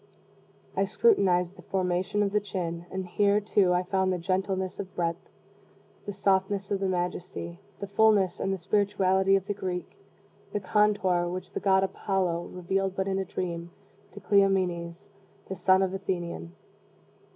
[0.75, 4.95] I scrutinized the formation of the chin and, here, too, I found the gentleness of
[4.95, 5.29] breadth,
[6.07, 9.95] the softness and the majesty, the fullness and the spirituality, of the Greek
[10.53, 13.69] the contour which the god Apollo revealed but in a dream,
[14.13, 15.11] to Cleomenes,
[15.47, 16.55] the son of the Athenian.